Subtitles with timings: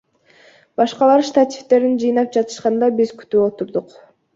[0.83, 3.99] Башкалар штативдерин жыйнап жатышканда, биз күтүп турдук.